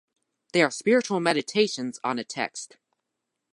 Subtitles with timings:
[0.53, 2.75] They are spiritual meditations on a text.